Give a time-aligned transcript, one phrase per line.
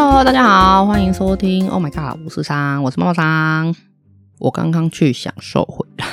[0.00, 1.68] Hello，大家好，欢迎收听。
[1.68, 3.74] Oh my god，五四三，我是猫桑。
[4.38, 6.06] 我刚刚去享受回来，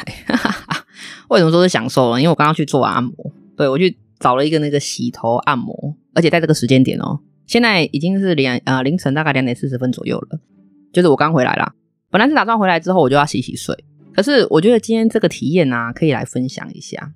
[1.30, 2.20] 为什么说是享受呢？
[2.20, 3.14] 因为我刚刚去做完按摩，
[3.56, 10.40] 对，我去找了一个那个洗头按摩，而且在这个时间点哦，现在已经是两呃凌晨大概两点四十分左右了，
[10.92, 11.72] 就是我刚回来啦。
[12.10, 17.12] 本来是打算回来之后我就要洗洗睡，可是我觉得今天这个体验啊，可以来分享一下。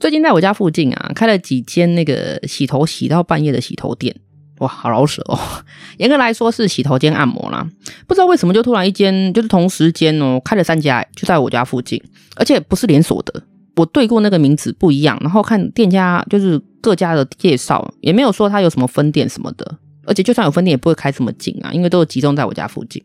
[0.00, 4.16] 最近在我家附近啊，开了几间那个洗头洗到半夜的洗头店。
[4.62, 5.38] 哇，好老舍哦！
[5.98, 7.68] 严格来说是洗头兼按摩啦，
[8.06, 12.00] 不知道为什么就突然一间就是同时间哦开了三家，就在我家附近，
[12.36, 13.42] 而且不是连锁的。
[13.74, 19.78] 我对过那个名字不一样，然后看店家就是各家的介绍，也没有说他有什么分店什么的。
[20.04, 23.02] 而且就算有分店，也不会开这么近啊，因为都是集中在我家附近。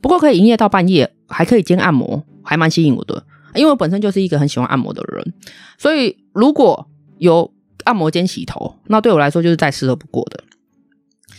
[0.00, 3.24] 不过可以营业到半夜，还可以兼按摩，还蛮吸引我的。
[3.54, 5.32] 因为我本身就是一个很喜欢按摩的人，
[5.78, 7.50] 所以如果有
[7.84, 10.42] 按摩兼洗头，那对我来说就是再适合不过的。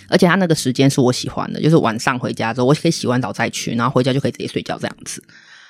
[0.09, 5.23] 而且他那个时间是我喜欢的，就是晚上回家之后，我可以洗完澡再去，然后回家就可以直接睡觉这样子。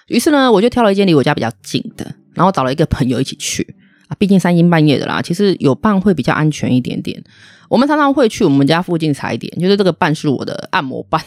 [0.08, 3.76] 于是呢，我就挑了一间离我家比较近的，然后找了一个朋友一起去
[4.08, 4.16] 啊。
[4.20, 7.24] 毕竟三更半夜的啦，其实有伴会比较安全一点点。
[7.68, 11.20] 我们常常会去我们家附近踩点，就是这个伴是我的按摩伴。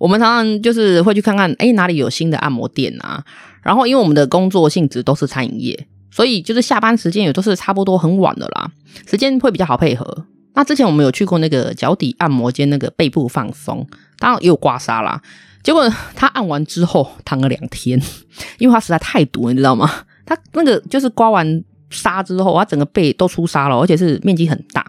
[0.00, 3.22] 我们常常就是会去看看，哎，哪里有新的按摩店啊？
[3.60, 8.70] 然后因为我们的工作性质都是餐饮业，所以就是下班时间也都是差不多很晚的啦，
[9.06, 10.24] 时间会比较好配合。
[10.54, 13.86] 那之前我们有去过那个脚底按摩间，那个背部放松，
[14.18, 15.20] 当然也有刮痧啦。
[15.62, 18.00] 结果他按完之后躺了两天，
[18.58, 19.90] 因为他实在太毒，你知道吗？
[20.26, 21.46] 他那个就是刮完
[21.90, 24.84] 痧之后，他整个背都出痧了，而且是面积很大。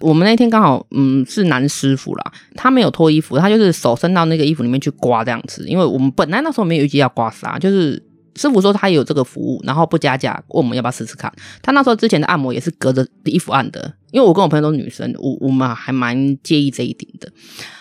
[0.00, 5.66] 我们那天刚好嗯是男师傅啦，他没有脱衣服，他就是手伸到那个衣服里面去刮这样子。
[5.68, 8.02] 因为我们本来那时候没有预计要刮痧，就是。
[8.38, 11.30] 师傅说他也有这个服务，然后不加价，问我们要不要试试看。
[11.60, 17.30] 他那时候之前的按摩也是隔着衣服按的，因为我跟我朋友都是女生，我我们还蛮介意这一点的。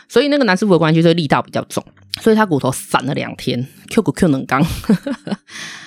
[0.10, 1.84] 所以那个男师傅的关系就是力道比较重，
[2.22, 4.66] 所以他骨头散了两天，Q 骨 Q 能刚。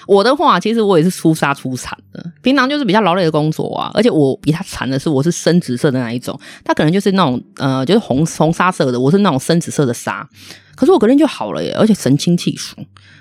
[0.06, 10.28] 我的话，其实我也是出沙出产的，平常就是比较劳累的工作啊，而且我比他惨的是，我是深紫色的那一种，他可能就是那种呃，就是红红沙色的，我是那种深紫色的沙。
[10.76, 12.76] 可是我隔天就好了耶，而且神清气爽。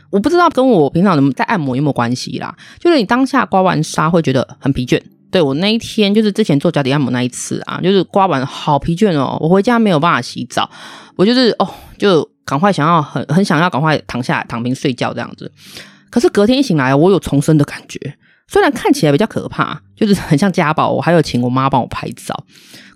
[0.10, 5.02] 我不知道跟我平常怎么在按摩有没有关系啦，就是你当下刮完痧会觉得很疲倦。
[5.32, 10.68] 对，我那一天就是之前做脚底按摩那一次啊，就是刮完好疲倦哦，我回家没有办法洗澡，
[11.16, 15.52] 我就是哦，就赶快想要很很想要赶快躺下来躺平睡觉这样子。
[16.10, 18.00] 可是隔天一醒来，我有重生的感觉，
[18.48, 22.44] 虽然看起来比较可怕，就是很像家暴，我还有请我妈帮我拍照，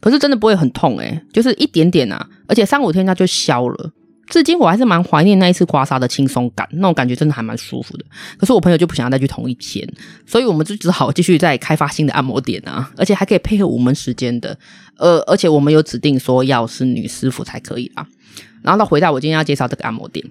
[0.01, 3.91] 可是真的不会很痛诶，就是一点点啊，而且三五天它就消了。
[4.33, 8.05] 至今我还是蛮怀念那一次刮痧的轻松感，那种感觉真的还蛮舒服的。
[8.35, 9.87] 可是我朋友就不想要再去同一天，
[10.25, 14.57] 所以我们就只好继续再开发新的按摩点啊，而且还可以配合我们时间的。
[14.97, 18.03] 呃，而且我们有指定说要是女师傅才可以啊。
[18.63, 20.25] 然后到回到我今天要介绍这个按摩店，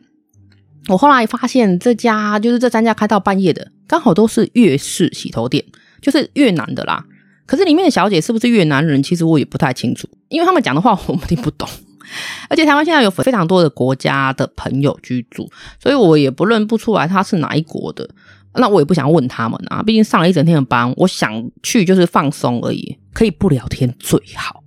[0.88, 5.64] 我后来发现这家就是这三家开到半夜的，刚好都是越式洗头店，
[6.00, 7.04] 就是越南的啦。
[7.46, 11.68] 可是里面的小姐是不是越南人，其实我也不太清楚，因为他们讲的话我们听不懂。
[12.48, 18.08] 而且台湾现在有非常多的国家的朋友居住，所以我也不认不出来他是哪一国的。
[18.54, 24.62] 那我也不想问他们啊，毕竟上了一整天的班，我想去就是放松而已，可以不聊天最好。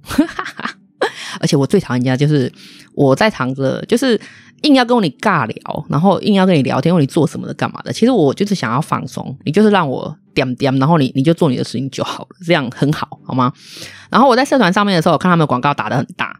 [1.39, 2.51] 而且我最讨厌人家就是
[2.95, 4.19] 我在躺着，就是
[4.63, 7.93] 硬要跟你尬聊，然后硬要跟你聊天，问你做什么的、干嘛的。
[7.93, 13.53] 其实我就是想要放松，你就是让我点点，然后你你就做你的事情就好了，这样很好，好吗？
[14.09, 16.39] 然后我在社团上面的时候，我看他们广告打得很大。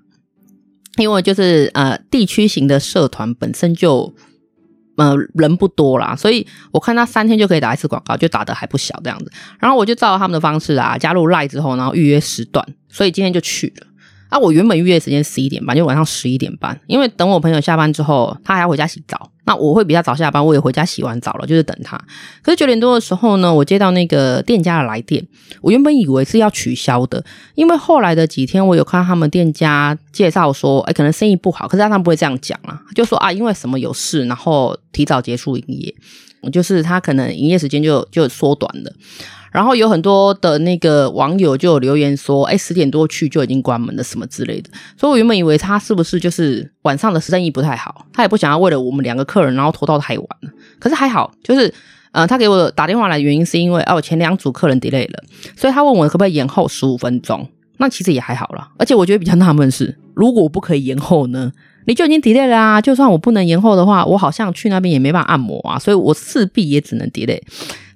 [0.98, 4.14] 因为就是呃地区型的社团本身就
[4.96, 9.32] 呃人不多啦，所以我看他三天就可以打一次广告，就打的还不小这样子。
[9.60, 13.88] 然后我就照他们的方式啊，加入赖之后，然后预约时段，所以今天就去了。
[14.30, 19.32] 啊，我原本预约时间十一点半，就晚上十一点半，因为等我朋友下班之后，他还要回家洗澡。
[19.48, 21.96] 那我会比较早下班，我也回家洗完澡了，就是等他。
[22.42, 25.24] 可是九点多的时候呢，我接到那个店家的来电，
[25.62, 27.24] 我原本以为是要取消的，
[27.54, 35.94] 因为后来的几天我有看他们店家介绍说，哎，可能生意不好，可是他们不会这样讲啊，就说啊，因为什么有事，然后提早结束营业，
[36.52, 38.92] 就是他可能营业时间就就缩短了。
[39.56, 44.70] 然后有很多的那个网友就有留言说，哎，十点多去就已经关门了，什么之类的。
[44.98, 50.52] 所以我原本以为他是不是就是晚上的生意不太好，他也不想要为了我们两个客人，然后拖到太晚了。
[50.78, 51.74] 可是还好，就是
[52.12, 55.24] 呃，他给我打电话来的原因是因为哦，前两组客人 delay 了，
[55.56, 57.48] 所以他问我可不可以延后十五分钟。
[57.78, 61.52] 那其实也还好啦，而且我觉得比较纳闷是，如果我不可以延后呢？
[61.88, 62.82] 你就已经 delay 了啊！
[62.82, 67.40] 就算我不能延后的话，我好像去那边也没办法按摩啊，所以我势必也只能 delay。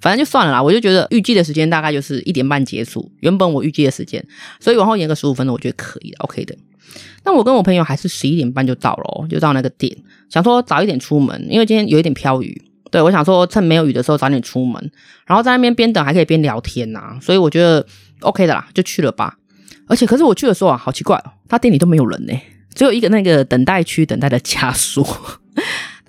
[0.01, 4.25] 反正就算了啦，我就觉得预计的时间大概就是一点半结束，原本我预计的时间，
[4.59, 6.55] 所以往后延个十五分钟，我觉得可以的，OK 的。
[7.23, 9.95] 那我跟我朋友还是十一点半就到了，就到那个店，
[10.29, 12.61] 想说早一点出门，因为今天有一点飘雨。
[12.91, 14.91] 对，我想说趁没有雨的时候早点出门，
[15.27, 17.85] 然后在那边边等还可以边聊天呐、所以我觉得
[18.21, 19.37] OK 的啦，就去了吧。
[19.85, 22.33] 而且可是我去的时候啊，好奇怪哦，他店里都没有人呢，
[22.73, 25.05] 只有一个那个等待区等待的家属，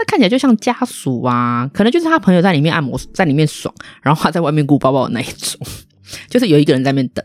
[0.01, 5.61] 那看起来就像家属啊，可能就是他朋友在里面按摩，在里面爽，然后他在外面顾包包的那一种，
[6.31, 7.23] 就是有一个人在那边等。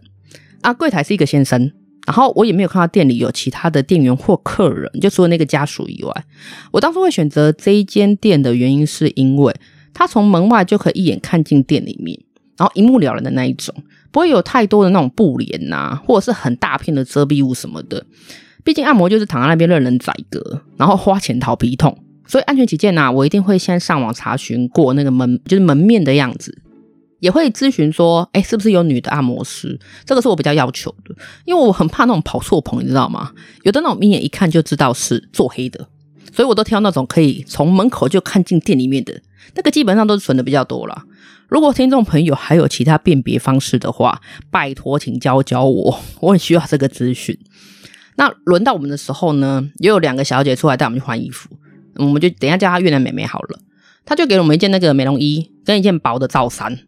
[0.62, 1.72] 啊，柜台是一个先生。
[2.06, 6.26] 然后我也没有看到店里有其他的店员或客人，就除了那个家属以外。
[6.72, 9.52] 我当初会选择这一间店的原因，是因为
[9.92, 12.20] 他从门外就可以一眼看进店里面，
[12.58, 13.74] 然后一目了然的那一种，
[14.12, 18.06] 不会有太多的那种布帘呐，或者是很大片的遮蔽物什么的。
[18.64, 26.62] 毕竟按摩就是躺在那边任人宰割，然后花钱逃皮痛，所以安全起见呐，我一定会先上网查询过那个门，就是门面的样子。
[27.22, 29.80] 也会咨询说，哎，是不是有女的按摩师？
[30.06, 33.32] 这个是我比较要求的，因为我很怕那种跑错棚，你知道吗？
[33.64, 35.88] 有的那种明眼一看就知道是做黑的，
[36.32, 39.20] 所以我都挑那种可以从门口就看进店里面的，
[39.56, 41.04] 那个基本上都是存的比较多啦。
[41.48, 47.40] 如果听众朋友还有其他辨别方式的话，拜托请教教我， 我很需要这个资讯。
[48.18, 51.50] 那轮到我们的时候呢，也有两个小姐出来带我们去换衣服，
[51.96, 53.60] 我们就等一下叫她越南美眉好了，
[54.06, 56.80] 她就给了我们一件那个美容衣跟一件薄的罩衫。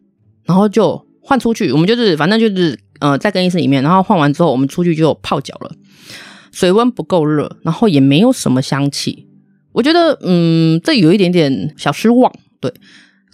[0.44, 5.72] 然后就换出去，我们就是反正就是呃在更衣室里面，然后换完之后我们出去就泡脚了。
[6.50, 9.26] 水温不够热，然后也没有什么香气，
[9.72, 12.32] 我觉得嗯这有一点点小失望。
[12.60, 12.72] 对，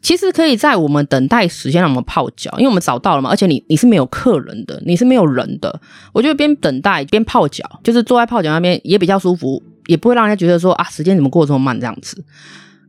[0.05, 5.81] 其实可以在我们等待时间让我们泡脚，因为我们早到了嘛，而且你你是没有客人的，你是没有人的，
[6.13, 12.23] 我觉得边等待边泡脚，就是坐在泡脚那边也比较舒服，也不会让人家觉得说啊时间怎么过这么慢这样子。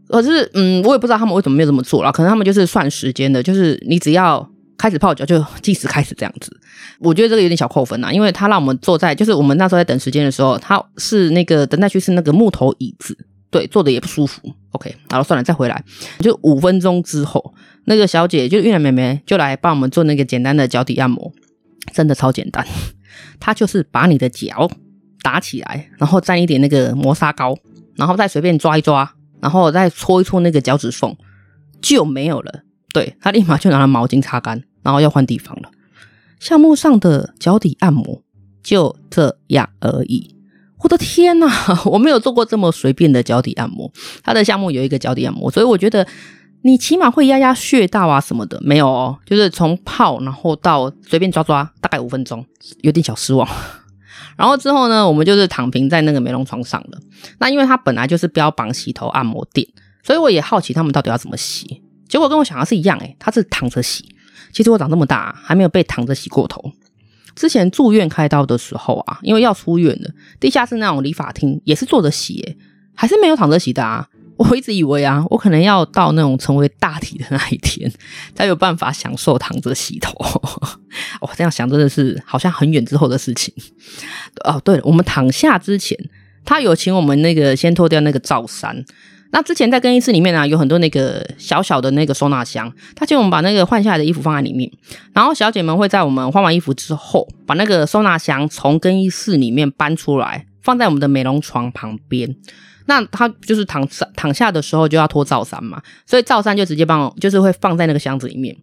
[0.10, 2.12] 可是，嗯，我也不知道他们为什么没有这么做啦。
[2.12, 4.48] 可能他们就是算时间的，就是你只要
[4.78, 6.52] 开始泡脚就计时开始这样子。
[7.00, 13.18] 我觉得这个有点小扣分呐，因为他让我们坐在，就是我们那时候在等时间的时候，他是那个等待区是那个木头椅子，
[13.50, 14.54] 对，坐的也不舒服。
[14.75, 15.83] OK，好了，算了，再回来。
[16.19, 17.54] 就五分钟之后，
[17.86, 21.33] 那个小姐就越南妹妹就来帮我们做那个简单的脚底按摩，
[21.94, 22.66] 真的超简单。
[23.39, 24.69] 她就是把你的脚
[25.22, 27.57] 打起来，然后沾一点那个磨砂膏，
[27.95, 29.12] 然后再随便抓一抓。
[29.42, 31.16] 然后再搓一搓那个脚趾缝，
[31.80, 32.63] 就没有了。
[32.92, 35.69] 对，他立马就拿了毛巾擦干，然后要换地方了。
[36.39, 38.24] 项目上的脚底按摩
[38.63, 40.35] 就这样而已。
[40.86, 41.52] 我的天哪，
[41.86, 43.92] 我没有做过这么随便的脚底按摩。
[44.24, 46.06] 他的项目有一个脚底按摩，所以我觉得
[46.62, 52.46] 你起码会压压穴道啊什么的，没有哦，就是从泡然后到随便抓抓，大概五分钟，
[52.82, 53.50] 有点小失望。
[54.38, 57.00] 然后之后呢，我们就是躺平在那个美容床上了。
[57.40, 59.68] 那因为它本来就是标榜洗头按摩店，
[60.04, 61.81] 所以我也好奇他们到底要怎么洗。
[62.08, 64.06] 结果跟我想的是一样，诶，他是躺着洗。
[64.54, 66.64] 其实我长这么大还没有被躺着洗过头。
[67.36, 70.10] 之前住院开刀的时候啊，因为要出院了，
[70.40, 72.58] 地下室那种理发厅也是坐着洗，
[72.96, 74.08] 还是没有躺着洗的啊。
[74.38, 77.90] 我一直以为啊，我可能要到那种成为大体的那一天，
[78.34, 80.14] 才有办法享受躺着洗头。
[81.22, 83.54] 我 这样想真的是好像很远之后的事情。
[84.44, 85.98] 哦，对了，我们躺下之前，
[86.44, 88.84] 他有请我们那个先脱掉那个罩衫。
[89.36, 94.72] 那之前在更衣室里面啊，有很多那个小小的那个收纳箱，他请我们把那个换下来的衣服放在里面。
[95.12, 102.33] 然后小姐们会在我们换完衣服之后，把那个收纳箱从更衣室里面搬出来，放在我们的美容床旁边。
[102.87, 108.56] 那他就是躺躺下的时候就要脱罩衫嘛，所以罩衫就直接帮我，就是会放在那个箱子里面。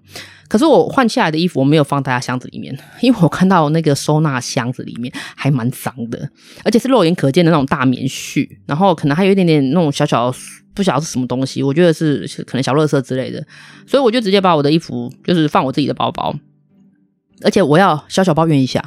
[0.49, 6.29] 可是我换下来的衣服我没有放在箱子里面，因为我看到那个收纳箱子里面还蛮脏的，
[6.63, 10.33] 而且是肉眼可见的那种大棉絮，然后可能还有一点点那种小小
[10.75, 13.43] 不晓得是什么东西，我觉得是可能小垃圾之类的，
[13.87, 16.35] 所以我就直接把我的衣服就是放我自己的包包，
[17.43, 18.85] 而且我要小小抱怨一下，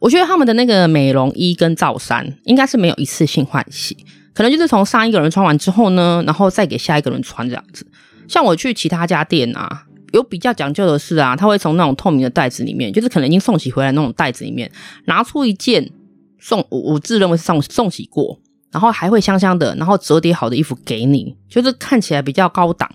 [0.00, 4.03] 我觉得他们的那个美容衣跟罩衫应该是没有一次性换洗。
[4.34, 7.86] 可能就是从上一个人穿完之后呢，然后再给下一个人穿这样子。
[8.28, 14.70] 像我去其他家店啊，有比较讲究的是啊，他会从那种透明的袋子里面，就是可能已经送洗回来那种袋子里面，
[15.04, 15.90] 拿出一件
[16.38, 18.40] 送我我自认为是送送洗过，
[18.72, 22.90] 然后还会香香的，然后折叠好的衣服给你，就是看起来比较高档，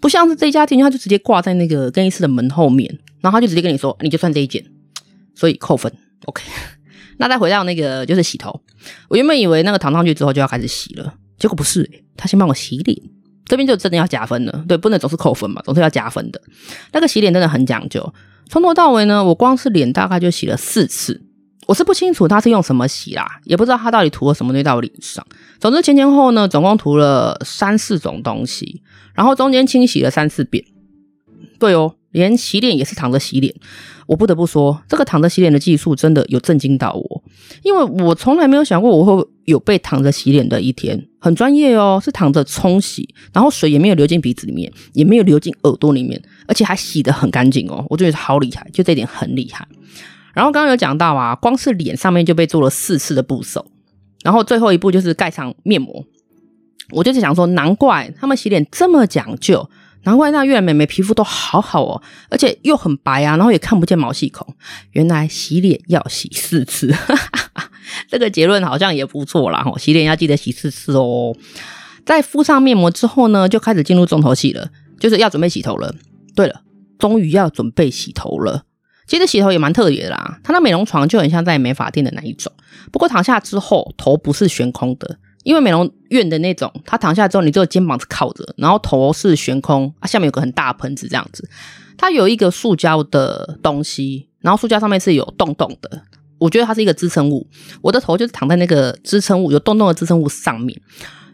[0.00, 4.64] 不像是这家店，他就直接挂在那个更衣室的门后面，然后他就直接跟你说，你就穿这一件，
[5.34, 5.92] 所以扣分
[6.26, 6.42] ，OK。
[7.18, 8.60] 那再回到那个就是洗头，
[9.08, 12.96] 我原本以为那个躺上去之后就要开始洗了，结果不是、他先帮我洗脸，
[13.46, 16.40] 这边就真的要加分了，对，不能总是扣分嘛，总是要加分的。
[16.92, 18.12] 那个洗脸真的很讲究，
[18.48, 21.22] 从头到尾呢，我光是脸大概就洗了四次，
[21.66, 25.24] 我是不清楚他是用什么洗啦，也不知道他到底涂了什么东西到我脸上，
[25.60, 28.82] 总之前前后呢，总共涂了三四种东西，
[29.14, 30.64] 然后中间清洗了三四遍，
[31.58, 31.94] 对哦。
[32.12, 33.54] 连洗脸也是躺着洗脸，
[34.06, 37.24] 我不得不说，这个躺着洗脸的技术真的有震惊到我。
[37.62, 49.66] 因为我从来没有想过我会有被躺着洗脸的一天，很专业哦，是躺着冲洗，然后水也没有流进鼻子里面，也没有流进耳朵里面，而且还洗得很干净哦，我觉得好厉害，就这点很厉害。
[50.34, 53.66] 然后刚刚有讲到啊，光是脸上面就被做了四次的步骤，
[54.22, 56.04] 然后最后一步就是盖上面膜。
[56.90, 59.68] 我就是想说，难怪他们洗脸这么讲究。
[60.04, 64.54] 难怪那越南美眉皮肤都好好哦，而且又很白啊，然后也看不见毛细孔。
[64.92, 66.92] 原来洗脸要洗四次，
[68.08, 69.64] 这个结论好像也不错啦。
[69.78, 71.36] 洗脸要记得洗四次哦。
[72.04, 75.94] 在敷上面膜之后呢，就开始进入重头戏了，就是要准备洗头了。
[76.34, 76.62] 对了，
[76.98, 78.64] 终于要准备洗头了。
[79.06, 82.52] 其实洗头也蛮特别的啦，它那美容床就很像在美发店的那一种，
[82.90, 85.18] 不过躺下之后头不是悬空的。
[85.42, 91.48] 因为美容院的那种，他躺下之后，你只有肩膀是靠着，然后头是悬空啊，下面有个很大的盆子这样子。
[91.98, 96.02] 它有一个塑胶的东西，然后塑胶上面是有洞洞的，
[96.38, 97.46] 我觉得它是一个支撑物。
[97.80, 100.80] 我的头就是躺在那个支撑物有洞洞的支撑物上面。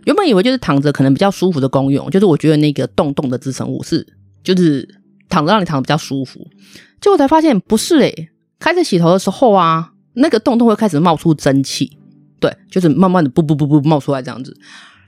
[0.05, 4.07] 原本以为就是躺着可能比较舒服的功用，就是我觉得那个洞洞的支撑物是
[4.43, 4.89] 就是
[5.29, 6.41] 躺着让你躺得比较舒服。
[7.01, 11.97] 结果才发现不是诶、欸，开始洗头的时候啊，那个洞洞会开始冒出蒸汽。
[12.41, 14.57] 对，就是慢慢的不不不不冒出来这样子，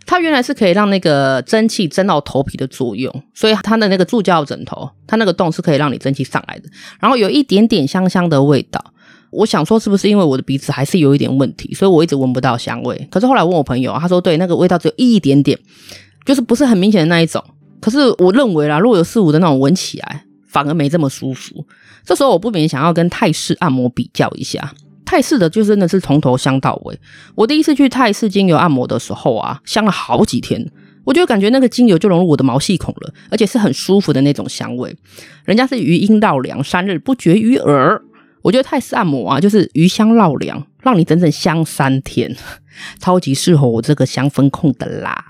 [0.06, 6.68] 它原来是可以让那个蒸汽蒸到头皮的作用，所以它的那个助教枕头，它那个洞是可以让你蒸汽上来的，
[6.98, 8.82] 然后有一点点香香的味道。
[9.30, 13.06] 我想说是不是因为我的鼻子还是有一点问题，所以我一直闻不到香味。
[13.12, 15.56] 可是后来问我朋友，他说对，那个味道只有一点点，
[16.24, 17.40] 就是不是很明显的那一种。
[17.80, 21.64] 可是我认为啦，若有似无的那种闻起来反而没这么舒服。
[22.04, 24.72] 这时候我不免想要跟泰式按摩比较一下。
[25.10, 26.96] 泰式的就真的是从头香到尾。
[27.34, 30.64] 我第一次去泰式精油按摩的时候啊，香了好几天，
[31.02, 34.96] 我就感觉那个精油就融入我的毛细孔了，而且是很舒服的那种香味。
[35.44, 38.00] 人家是余音绕梁，三日不绝于耳。
[38.42, 42.32] 我觉得泰式按摩啊，就是余香绕梁，让你整整香三天，
[43.00, 45.24] 超级适合我这个香氛控的啦。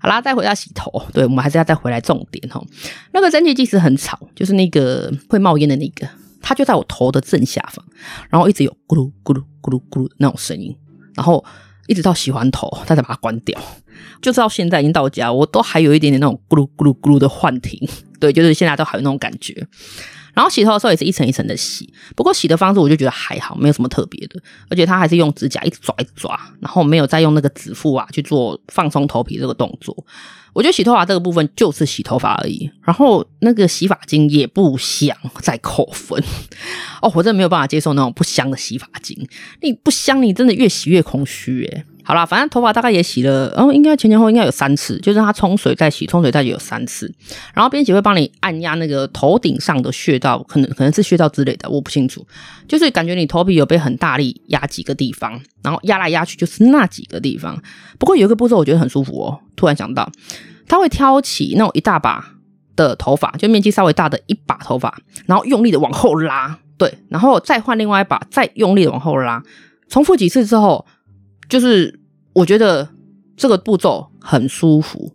[0.00, 2.64] 好啦，再回到洗头，对，我们还是要再回来重点哦。
[3.12, 6.08] 那个蒸汽技师很吵，就是那个会冒烟的那个。
[6.48, 7.84] 它就在我头的正下方，
[8.30, 10.72] 然后一直有咕噜咕噜咕噜咕噜那种声音，
[11.16, 11.44] 然后
[11.88, 13.60] 一直到洗完头，它才把它关掉。
[14.22, 17.76] 就到现在已经到家，我都还有一点点那种咕噜咕噜咕噜的幻听，
[18.20, 19.66] 对，就是现在都还有那种感觉。
[20.36, 24.38] 然后洗头的时候也是一层一层的洗，不过洗的方式我就觉得还好，没有什么特别的，
[24.68, 29.96] 而且它还是用指甲一直抓一直抓，然后没有再用那个指腹啊去做放松头皮这个动作。
[30.52, 36.22] 我觉得洗头发这个部分就是洗头发而已，然后那个洗发精也不香，再扣分
[37.00, 37.10] 哦！
[37.14, 39.26] 我真的没有办法接受那种不香的洗发精，
[39.62, 41.84] 你不香，你真的越洗越空虚诶。
[42.06, 47.12] 好啦，反正头发大概也洗了，然后应该前前后应该有三次，就是它冲水再洗，冲水再洗有三次。
[47.52, 52.24] 然后编辑会帮你按压那个头顶上的穴道，可能可能是穴道之类的，我不清楚。
[52.68, 57.60] 就是感觉你头皮有被很大力压几个地方，然后压来压去就是那几个地方。
[57.98, 60.08] 不过有一个步骤我觉得很舒服哦，突然想到。
[60.68, 62.24] 他会挑起那种一大把
[62.74, 64.96] 的头发，就面积稍微大的一把头发，
[65.26, 69.42] 然后用力的往后拉，对，然后再换另外一把，再用力的往后拉，
[69.88, 70.84] 重复几次之后，
[71.48, 71.98] 就是
[72.32, 72.88] 我觉得
[73.36, 75.12] 这个步骤很舒服。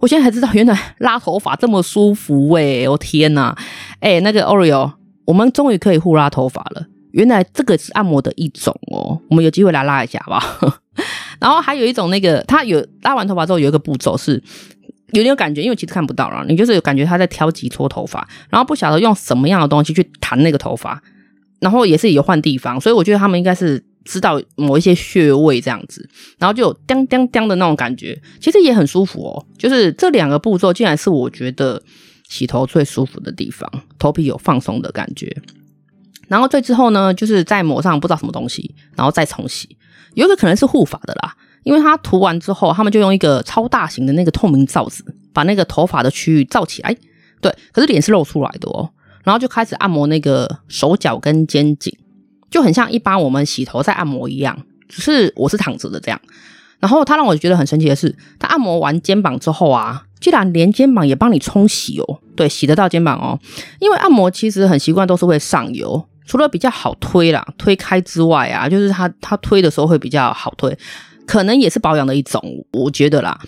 [0.00, 3.56] 我现在才知道，原来拉头发这么舒服诶、我天呐，
[4.00, 4.92] 哎，那个 Oreo，
[5.24, 6.86] 我们终于可以互拉头发了。
[7.12, 10.42] 原来这个是按摩的一种哦，我们有机会来拉一下吧。
[11.38, 14.42] 然后还有一种那个，他有拉完头发之后有一个步骤是。
[15.12, 21.02] 有点感觉，因为其实看不到啦，你就是有感觉他在挑几撮头发，然后不晓得用什么样的东西去弹那个头发，
[21.60, 29.46] 然后也是有换地方，所以我觉得他们应该是知道某一些穴位这样子，然后就有叮叮叮的那种感觉，其实也很舒服哦。
[29.58, 31.82] 就是这两个步骤，竟然是我觉得
[32.28, 35.36] 洗头最舒服的地方，头皮有放松的感觉。
[36.28, 39.76] 然后最之后呢，就是再抹上不知道什么东西，然后再重洗，
[40.14, 41.36] 有一个可能是护发的啦。
[41.64, 46.96] 因为它涂完之后，他们就用一个超大型的那个透明罩子，把那个头发的区域罩起来。
[47.40, 48.90] 对，可是脸是露出来的哦。
[49.22, 51.96] 然后就开始按摩那个手脚跟肩颈，
[52.52, 54.56] 就很像一般我们洗头在按摩一样，
[54.88, 56.20] 只是我是躺着的这样。
[56.78, 62.18] 然后他让我觉得很神奇的是，他按摩完肩膀之后啊，居然连肩膀也帮你冲洗哦。
[62.36, 63.38] 对，洗得到肩膀哦。
[63.80, 70.76] 因为按摩其实很习惯都是会上油，除了比较好推啦，推开之外啊，就是他他推的时候会比较好推。
[71.24, 72.42] 可能也是保养的一种，
[72.72, 73.40] 我觉得啦。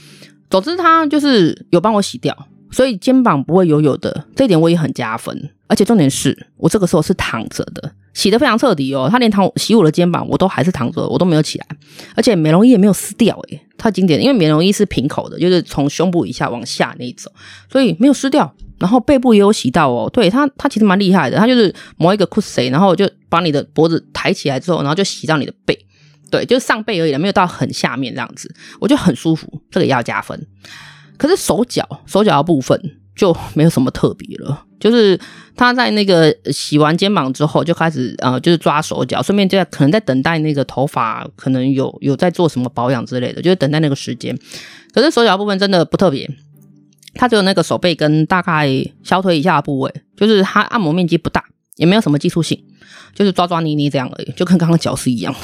[0.49, 5.50] 总之，他就是有帮我洗掉，所以肩膀不会油油的，这一点我也很加分。
[5.66, 9.08] 而且重点是我这个时候是躺着的，洗得非常彻底哦。
[9.10, 11.66] 他连躺洗我的肩膀，我都还是躺着，我都没有起来。
[12.14, 14.20] 而且美容仪也没有撕掉，诶，太经典。
[14.20, 17.32] 因为美容仪是平口的，就是从胸部以下往下那一种，
[17.70, 20.10] 所以没有撕掉，然后背部也有洗到哦。
[20.12, 25.76] 对他，他其实蛮厉害的，他就是磨一个酷水，然后就把你的脖子抬起来之后，然后就洗到你的背，
[26.30, 30.46] 对，就是上背而已，没有到很下面这样子，我觉得很舒服，这个也要加分。
[31.16, 32.78] 可是手脚手脚的部分
[33.14, 35.18] 就没有什么特别了，就是
[35.56, 44.38] 他在那个洗完肩膀之后就开始呃，就是抓手脚，顺便就在可能在等待那个头发可能有有在做什么保养之类的，就是等待那个时间。
[44.92, 46.28] 可是手脚部分真的不特别。
[47.16, 48.68] 他只有那个手背跟大概
[49.04, 51.44] 小腿以下的部位，就是他按摩面积不大，
[51.76, 52.61] 也没有什么技术性，
[53.14, 55.38] 就是抓抓捏捏这样而已，就跟刚刚脚是一样的。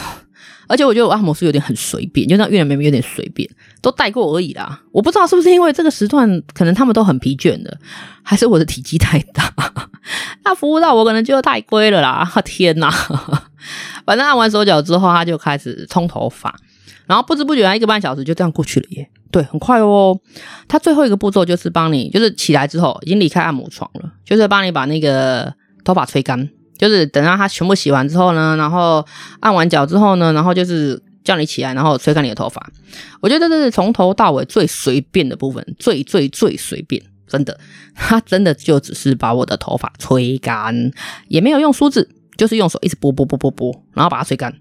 [0.70, 3.50] 而且我觉得我按摩师有点很随便，就那越南妹妹有点随便，
[3.82, 4.80] 都带过而已啦。
[4.92, 7.76] 我不知道是不是因为这个时段可能他们都很疲倦的，
[8.22, 9.52] 还是我的体积太大，
[10.44, 12.24] 那服务到我可能就太亏了啦。
[12.44, 12.88] 天哪！
[14.06, 16.54] 反正按完手脚之后，他就开始冲头发，
[17.06, 19.10] 然后不知不觉一个半小时就这样过去了耶。
[19.32, 20.18] 对，很快哦。
[20.68, 25.52] 他最后一个步骤就是帮你，就是起来之后已经离开按摩床了，就是帮你把那个
[25.84, 26.48] 头发吹干，
[26.80, 29.06] 就是等到他全部洗完之后呢，然后
[29.40, 32.66] 按完脚之后呢，然后就是叫你起来，然后吹干你的头发。
[33.20, 37.60] 我觉得这是从头到尾最随便的部分，最最最随便，真的，
[37.94, 40.90] 他真的就只是把我的头发吹干，
[41.28, 42.08] 也没有用梳子，
[42.38, 44.54] 就是用手一直拨拨拨拨拨，然后把它吹干。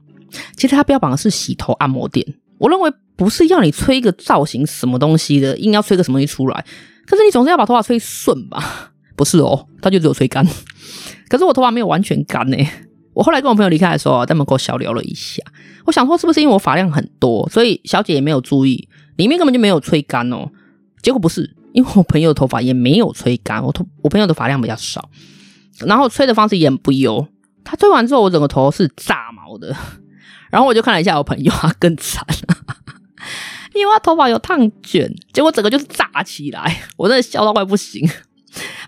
[0.57, 2.25] 其实他标榜的是洗头按摩店，
[2.57, 2.91] 我认为。
[3.19, 6.65] 不是要你吹一个造型什么东西的，硬要吹个什么东西出来。
[7.05, 8.93] 可是你总是要把头发吹顺吧？
[9.17, 10.47] 不是哦，他就只有吹干。
[11.29, 12.57] 可是我头发没有完全干呢。
[13.13, 15.41] 我后来跟我朋友离开的时候，在门口小聊了一下。
[15.86, 20.50] 我想说，是不是因为我发量很多，所以小姐也没有注意，里面根本就没有吹干哦。
[21.01, 25.09] 结果不是，因为我朋友的头发也没有吹干，我头我朋友的发量比较少，
[25.86, 27.27] 然后吹的方式也很不优。
[27.63, 29.75] 他吹完之后，我整个头是炸毛的。
[30.50, 32.25] 然后我就看了一下我朋友，他更惨。
[33.75, 38.07] 因为他头发有烫卷，结果整个就是炸起来，我真的笑到快不行。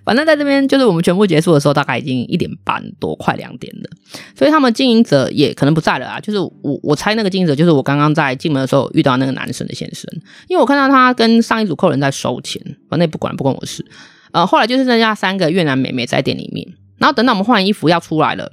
[0.04, 3.90] 反正在这边，就是我们全部结束的时候，大概已经一点半多，快两点了。
[4.36, 6.20] 所以他们经营者也可能不在了啊。
[6.20, 10.06] 就是我，我猜那个经营者就是我刚刚在进门的时候遇到那个男生的先生，
[10.48, 13.86] 因为我看到他跟上一组客人在收钱，反正也不管不关我事。
[14.32, 18.52] 呃，后来就是剩下三个越南美眉在店里面，然后等到我们换衣服要出来了，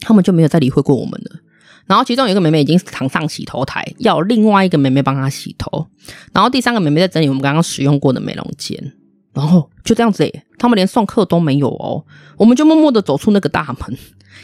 [0.00, 1.40] 他们就没有再理会过我们了。
[1.86, 5.86] 然后其中有一个妹妹已经躺上洗头台，要另外一个妹妹帮她洗头。
[6.32, 8.94] 然后第三个妹妹在整理我们刚刚使用过的美容间。
[9.32, 12.04] 然后就这样子诶，他们连送客都没有哦。
[12.36, 13.98] 我们就默默的走出那个大门，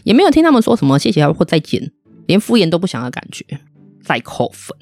[0.05, 1.91] 也没有听他们说什么谢谢或再见，
[2.27, 3.45] 连敷衍都不想的感觉。
[4.03, 4.77] 再扣分。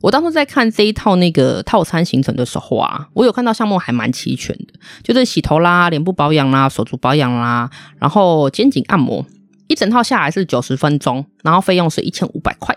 [0.00, 9.24] 我当初在看这一套那个套餐行程的时候啊，我有看到项目还蛮齐全的，就是洗头啦、脸部保养啦、手足保养啦，然后肩颈按摩。
[9.66, 12.76] 一整套下来是九十分钟，然后费用是一千五百块。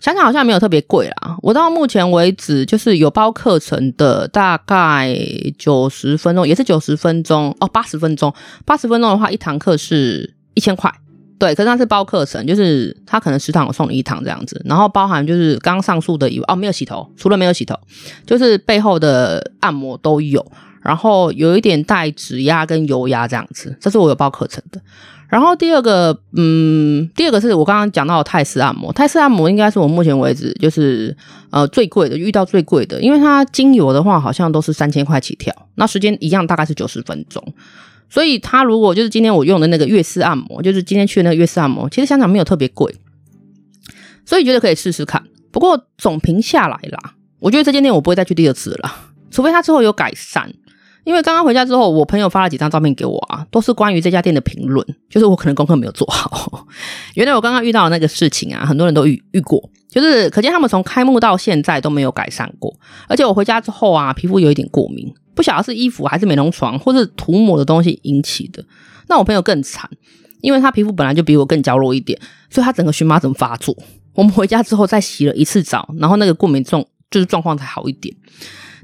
[0.00, 1.36] 想想好像没有特别贵啦。
[1.42, 5.14] 我到目前为止就是有包课程的，大概
[5.58, 8.34] 九十分钟，也是九十分钟哦，八十分钟。
[8.64, 10.92] 八十分钟的话，一堂课是一千块。
[11.40, 17.74] 对，可是它是包课程，就是它可能十堂我送你一堂这样子，然后包含就是刚上述的以外哦，没有洗头，除了没有洗头，
[18.26, 20.44] 就是背后的按摩都有，
[20.82, 24.78] 然后有一点带指压跟油压这样子，这是我有包课程的。
[25.30, 28.92] 然后第二个，嗯，第二个是我刚刚讲到的泰式按摩。
[28.92, 31.16] 泰式按摩应该是我目前为止就是
[31.50, 37.42] 呃最贵的，遇到最贵的，因为它精油的话好像都是三千块起跳，那时间一样大概是九十分钟。
[38.10, 42.94] 所以他如果就是今天我用的那个月式按摩，就是今天去那个月式按摩，其实香港没有特别贵，
[44.26, 45.24] 所以觉得可以试试看。
[45.52, 50.52] 不过总评下来啦，我觉得这间店我不会再去第二次了，除非他之后有改善。
[51.04, 56.66] 因为刚刚回家之后，我朋友发了几张照片给我啊，都是关于这家店的评论，就是我可能功课没有做好。
[57.14, 62.74] 原来我刚刚遇到的那个事情啊，很多人都遇遇过，就是可见他们从开幕到现在都没有改善过。
[63.08, 68.64] 而且我回家之后啊，皮肤有一点过敏，不晓得是衣服还是美容床或是涂抹的东西引起的。
[69.08, 69.90] 那我朋友更惨，
[70.42, 73.74] 因为他皮肤本来就比我更娇弱一点，所以他整个荨麻疹发作。
[74.14, 78.14] 我们回家之后再洗了一次澡，然后那个过敏状就是状况才好一点。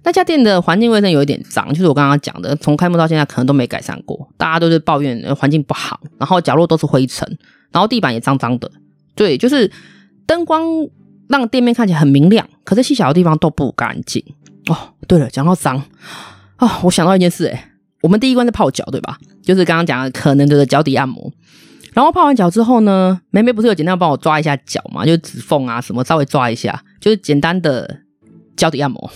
[0.07, 7.29] 那家店的环境卫生有一点脏，就是我刚刚讲的，从开幕到现在可能都没改善过，大家都是抱怨环境不好，然后角落都是灰尘，
[7.73, 8.71] 然后地板也脏脏的。
[9.17, 9.69] 对，就是
[10.25, 10.63] 灯光
[11.29, 14.23] 让店面看起来很明亮，可是细小的地方都不干净。
[14.69, 15.83] 哦，对了，讲到脏
[16.59, 17.65] 哦，我想到一件事，诶，
[18.03, 19.19] 我们第一关是泡脚，对吧？
[19.43, 21.33] 就是刚刚讲的可能的脚底按摩，
[21.95, 28.03] 然后泡完脚之后呢，梅梅不是有简单帮我抓一下脚嘛，就指缝啊什么稍微抓一下，就是简单的
[28.57, 29.11] 脚底按摩。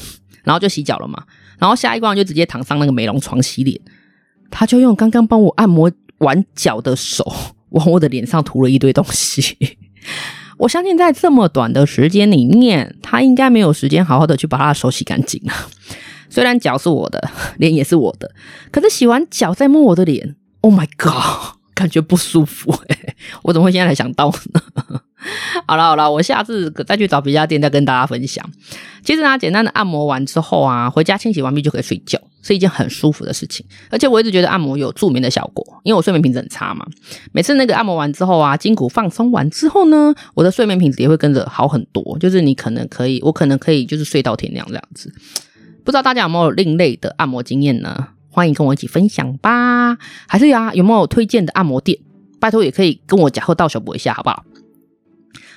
[0.45, 1.23] 然后就洗脚了嘛，
[1.59, 3.81] 然后下一关就直接躺上那个美容床洗脸，
[4.51, 7.25] 他就用刚刚帮我按摩完脚的手
[7.71, 9.57] 往我的脸上涂了一堆东西。
[10.59, 15.53] 我相信在这么短的时间里面，他应该没有时间好好的去把他的手洗干净了。
[16.29, 18.31] 虽然脚是我的，脸也是我的，
[18.71, 25.01] 可是洗完脚再摸我的脸，Oh my God，感觉不舒服欸，我怎么会现在才想到呢？
[25.67, 28.45] 好了好了，我下次再去找别家店再跟大家分享。
[29.03, 33.65] 其实呢，简单的按摩完之后啊，回家清洗完毕就可以睡觉，是一件很舒服的事情。
[33.91, 36.87] 而且我一直觉得按摩有助眠的效果，因为我睡眠品质很差嘛。
[37.33, 42.19] 每次那个按摩完之后啊，筋骨放松完之后呢，我的睡眠品质也会跟着好很多。
[42.19, 45.13] 就是你可能可以，我可能可以就是睡到天亮这样子。
[45.85, 48.09] 不知道大家有没有另类的按摩经验呢？
[48.29, 49.97] 欢迎跟我一起分享吧。
[50.29, 51.99] 还是呀，有没有推荐的按摩店？
[52.39, 54.45] 拜托也可以跟我讲或到小博一下，好不好？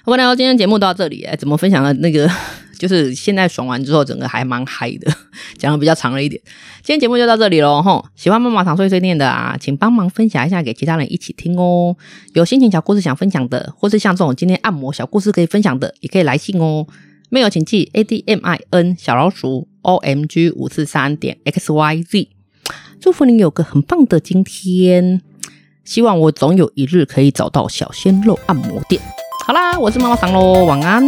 [0.05, 2.29] 好，那今天节目到这里，哎，怎么分享的那个，
[2.77, 5.09] 就是现在爽完之后，整个还蛮嗨的，
[5.57, 6.41] 讲的比较长了一点。
[6.81, 8.03] 今天节目就到这里喽，吼！
[8.13, 11.95] 喜欢妈妈常碎碎念的啊，请帮忙分享一下给其他人一起听哦。
[12.33, 16.85] 有心情小故事想分享的，或是像这种今天按摩小故事可以分享的，也可以来信哦。
[17.29, 22.27] 没有请寄 a d m i n 小老鼠 o m g 五四三点 x y z。
[22.99, 25.21] 祝福你有个很棒的今天，
[25.85, 29.01] 希望我总有一日可以找到小鲜肉按摩店。
[29.45, 31.05] 好啦，我是妈妈桑咯，晚安。